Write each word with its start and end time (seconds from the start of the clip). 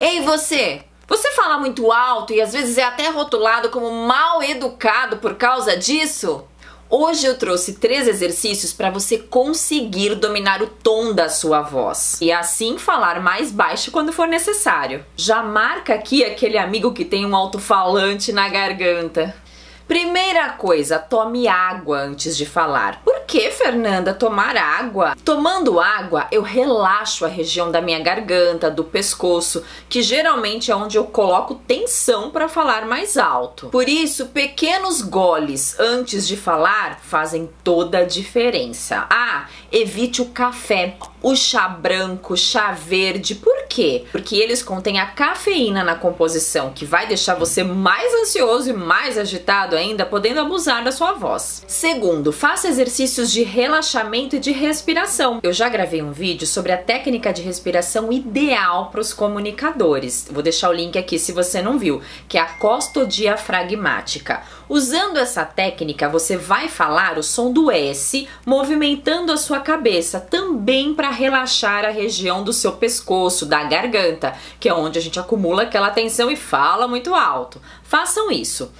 Ei 0.00 0.20
você! 0.20 0.82
Você 1.08 1.32
fala 1.32 1.58
muito 1.58 1.90
alto 1.90 2.32
e 2.32 2.40
às 2.40 2.52
vezes 2.52 2.78
é 2.78 2.84
até 2.84 3.08
rotulado 3.08 3.68
como 3.68 3.90
mal 3.90 4.40
educado 4.40 5.16
por 5.16 5.34
causa 5.34 5.76
disso? 5.76 6.44
Hoje 6.88 7.26
eu 7.26 7.36
trouxe 7.36 7.74
três 7.74 8.06
exercícios 8.06 8.72
para 8.72 8.90
você 8.90 9.18
conseguir 9.18 10.14
dominar 10.14 10.62
o 10.62 10.68
tom 10.68 11.12
da 11.12 11.28
sua 11.28 11.62
voz 11.62 12.16
e 12.20 12.30
assim 12.30 12.78
falar 12.78 13.20
mais 13.20 13.50
baixo 13.50 13.90
quando 13.90 14.12
for 14.12 14.28
necessário. 14.28 15.04
Já 15.16 15.42
marca 15.42 15.94
aqui 15.94 16.24
aquele 16.24 16.58
amigo 16.58 16.92
que 16.92 17.04
tem 17.04 17.26
um 17.26 17.34
alto-falante 17.34 18.30
na 18.30 18.48
garganta. 18.48 19.34
Primeira 19.88 20.50
coisa, 20.50 20.98
tome 20.98 21.48
água 21.48 22.00
antes 22.00 22.36
de 22.36 22.44
falar. 22.44 23.00
Por 23.02 23.20
que, 23.20 23.50
Fernanda, 23.50 24.12
tomar 24.12 24.54
água? 24.54 25.16
Tomando 25.24 25.80
água, 25.80 26.26
eu 26.30 26.42
relaxo 26.42 27.24
a 27.24 27.28
região 27.28 27.72
da 27.72 27.80
minha 27.80 27.98
garganta, 27.98 28.70
do 28.70 28.84
pescoço, 28.84 29.64
que 29.88 30.02
geralmente 30.02 30.70
é 30.70 30.76
onde 30.76 30.98
eu 30.98 31.04
coloco 31.04 31.54
tensão 31.54 32.30
para 32.30 32.50
falar 32.50 32.84
mais 32.84 33.16
alto. 33.16 33.68
Por 33.68 33.88
isso, 33.88 34.26
pequenos 34.26 35.00
goles 35.00 35.80
antes 35.80 36.28
de 36.28 36.36
falar 36.36 37.00
fazem 37.00 37.48
toda 37.64 38.00
a 38.00 38.04
diferença. 38.04 39.06
Ah, 39.08 39.46
evite 39.72 40.20
o 40.20 40.26
café, 40.26 40.96
o 41.22 41.34
chá 41.34 41.66
branco, 41.66 42.36
chá 42.36 42.72
verde. 42.72 43.34
Quê? 43.68 44.04
Porque 44.10 44.36
eles 44.36 44.62
contêm 44.62 44.98
a 44.98 45.06
cafeína 45.06 45.84
na 45.84 45.94
composição, 45.94 46.72
que 46.72 46.84
vai 46.84 47.06
deixar 47.06 47.34
você 47.34 47.62
mais 47.62 48.14
ansioso 48.14 48.70
e 48.70 48.72
mais 48.72 49.18
agitado 49.18 49.76
ainda, 49.76 50.06
podendo 50.06 50.40
abusar 50.40 50.82
da 50.82 50.90
sua 50.90 51.12
voz. 51.12 51.62
Segundo, 51.66 52.32
faça 52.32 52.68
exercícios 52.68 53.30
de 53.30 53.42
relaxamento 53.42 54.36
e 54.36 54.40
de 54.40 54.52
respiração. 54.52 55.40
Eu 55.42 55.52
já 55.52 55.68
gravei 55.68 56.02
um 56.02 56.12
vídeo 56.12 56.46
sobre 56.46 56.72
a 56.72 56.78
técnica 56.78 57.32
de 57.32 57.42
respiração 57.42 58.10
ideal 58.12 58.90
para 58.90 59.00
os 59.00 59.12
comunicadores. 59.12 60.26
Vou 60.30 60.42
deixar 60.42 60.70
o 60.70 60.74
link 60.74 60.98
aqui 60.98 61.18
se 61.18 61.32
você 61.32 61.60
não 61.60 61.78
viu, 61.78 62.00
que 62.28 62.38
é 62.38 62.40
a 62.40 62.46
costodiafragmática. 62.46 64.42
Usando 64.68 65.16
essa 65.16 65.44
técnica, 65.44 66.08
você 66.08 66.36
vai 66.36 66.68
falar 66.68 67.18
o 67.18 67.22
som 67.22 67.52
do 67.52 67.70
S, 67.70 68.28
movimentando 68.44 69.32
a 69.32 69.36
sua 69.36 69.60
cabeça, 69.60 70.20
também 70.48 70.94
para 70.94 71.10
relaxar 71.10 71.84
a 71.84 71.90
região 71.90 72.42
do 72.42 72.54
seu 72.54 72.72
pescoço, 72.72 73.44
da 73.44 73.64
garganta, 73.64 74.34
que 74.58 74.68
é 74.68 74.72
onde 74.72 74.98
a 74.98 75.02
gente 75.02 75.20
acumula 75.20 75.64
aquela 75.64 75.90
tensão 75.90 76.30
e 76.30 76.36
fala 76.36 76.88
muito 76.88 77.14
alto. 77.14 77.60
Façam 77.82 78.30
isso. 78.30 78.72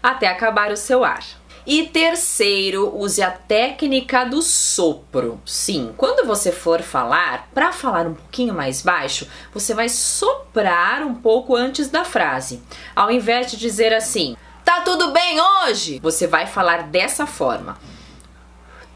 até 0.00 0.28
acabar 0.28 0.72
o 0.72 0.76
seu 0.76 1.04
ar. 1.04 1.37
E 1.70 1.86
terceiro, 1.86 2.96
use 2.96 3.22
a 3.22 3.30
técnica 3.30 4.24
do 4.24 4.40
sopro. 4.40 5.38
Sim, 5.44 5.92
quando 5.98 6.26
você 6.26 6.50
for 6.50 6.80
falar, 6.80 7.50
para 7.52 7.72
falar 7.72 8.06
um 8.06 8.14
pouquinho 8.14 8.54
mais 8.54 8.80
baixo, 8.80 9.28
você 9.52 9.74
vai 9.74 9.86
soprar 9.90 11.02
um 11.02 11.14
pouco 11.14 11.54
antes 11.54 11.90
da 11.90 12.06
frase. 12.06 12.62
Ao 12.96 13.10
invés 13.10 13.50
de 13.50 13.58
dizer 13.58 13.92
assim: 13.92 14.34
"Tá 14.64 14.80
tudo 14.80 15.12
bem 15.12 15.38
hoje?", 15.38 16.00
você 16.02 16.26
vai 16.26 16.46
falar 16.46 16.84
dessa 16.84 17.26
forma. 17.26 17.76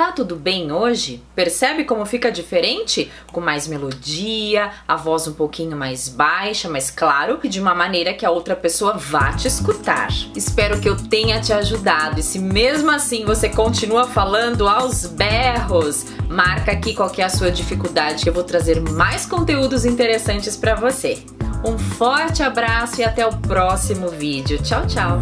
Tá 0.00 0.12
tudo 0.12 0.34
bem 0.34 0.72
hoje? 0.72 1.22
Percebe 1.34 1.84
como 1.84 2.06
fica 2.06 2.32
diferente? 2.32 3.12
Com 3.30 3.38
mais 3.38 3.68
melodia, 3.68 4.70
a 4.88 4.96
voz 4.96 5.28
um 5.28 5.34
pouquinho 5.34 5.76
mais 5.76 6.08
baixa, 6.08 6.70
mas 6.70 6.90
claro, 6.90 7.38
e 7.44 7.48
de 7.50 7.60
uma 7.60 7.74
maneira 7.74 8.14
que 8.14 8.24
a 8.24 8.30
outra 8.30 8.56
pessoa 8.56 8.94
vá 8.94 9.34
te 9.34 9.46
escutar. 9.46 10.08
Espero 10.34 10.80
que 10.80 10.88
eu 10.88 10.96
tenha 10.96 11.38
te 11.42 11.52
ajudado. 11.52 12.18
E 12.18 12.22
se 12.22 12.38
mesmo 12.38 12.90
assim 12.90 13.26
você 13.26 13.50
continua 13.50 14.06
falando 14.06 14.66
aos 14.66 15.04
berros, 15.04 16.06
marca 16.30 16.72
aqui 16.72 16.94
qual 16.94 17.12
é 17.18 17.22
a 17.22 17.28
sua 17.28 17.50
dificuldade 17.50 18.22
que 18.22 18.28
eu 18.30 18.32
vou 18.32 18.44
trazer 18.44 18.80
mais 18.80 19.26
conteúdos 19.26 19.84
interessantes 19.84 20.56
para 20.56 20.74
você. 20.76 21.22
Um 21.62 21.76
forte 21.76 22.42
abraço 22.42 23.02
e 23.02 23.04
até 23.04 23.26
o 23.26 23.36
próximo 23.36 24.08
vídeo. 24.08 24.62
Tchau, 24.62 24.86
tchau! 24.86 25.20